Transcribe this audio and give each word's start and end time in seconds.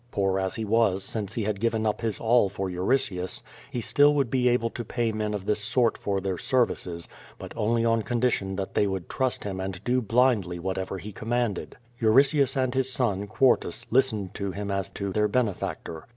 Poor 0.09 0.39
as 0.39 0.55
he 0.55 0.65
was 0.65 1.03
since 1.03 1.35
he 1.35 1.43
had 1.43 1.59
given 1.59 1.85
up 1.85 2.01
his 2.01 2.19
all 2.19 2.49
for 2.49 2.71
Euritius, 2.71 3.43
he 3.69 3.81
still 3.81 4.15
would 4.15 4.31
be 4.31 4.47
able 4.49 4.71
to 4.71 4.83
pay 4.83 5.11
men 5.11 5.35
of 5.35 5.45
this 5.45 5.59
sort 5.63 5.95
for 5.95 6.19
their 6.19 6.39
senices, 6.39 7.07
but 7.37 7.53
only 7.55 7.85
on 7.85 8.01
condition 8.01 8.55
that 8.55 8.73
they 8.73 8.87
would 8.87 9.07
trust 9.07 9.43
him 9.43 9.59
and 9.59 9.83
do 9.83 10.01
blindly 10.01 10.57
whatever 10.57 10.97
he 10.97 11.11
commanded. 11.11 11.77
Euritius 11.99 12.57
and 12.57 12.73
his 12.73 12.91
son, 12.91 13.27
Quartus, 13.27 13.85
listened 13.91 14.33
to 14.33 14.49
him 14.51 14.71
as 14.71 14.89
to 14.89 15.11
their 15.13 15.27
bene 15.27 15.53
factor. 15.53 16.07